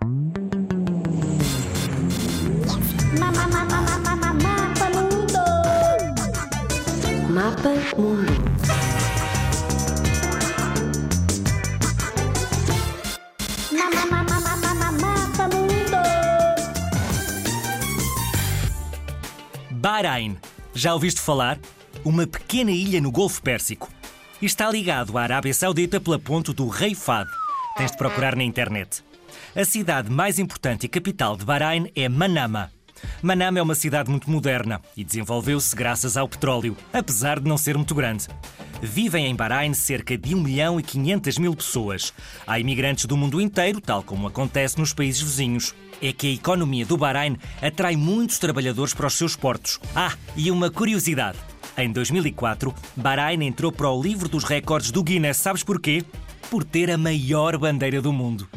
[0.00, 0.14] Mapa
[4.88, 5.38] Mundo.
[7.34, 8.18] Mapa Mundo.
[15.00, 15.96] Mapa Mundo.
[19.70, 20.38] Bahrein.
[20.74, 21.58] Já ouviste falar?
[22.04, 23.88] Uma pequena ilha no Golfo Pérsico.
[24.40, 27.28] Está ligado à Arábia Saudita pela ponte do Rei Fad.
[27.76, 29.04] Tens de procurar na internet.
[29.54, 32.70] A cidade mais importante e capital de Bahrein é Manama.
[33.22, 37.76] Manama é uma cidade muito moderna e desenvolveu-se graças ao petróleo, apesar de não ser
[37.76, 38.26] muito grande.
[38.82, 42.14] Vivem em Bahrein cerca de 1 milhão e 500 mil pessoas.
[42.46, 45.74] Há imigrantes do mundo inteiro, tal como acontece nos países vizinhos.
[46.00, 49.78] É que a economia do Bahrein atrai muitos trabalhadores para os seus portos.
[49.94, 51.38] Ah, e uma curiosidade.
[51.76, 55.36] Em 2004, Bahrein entrou para o livro dos recordes do Guinness.
[55.36, 56.02] Sabes porquê?
[56.50, 58.48] Por ter a maior bandeira do mundo.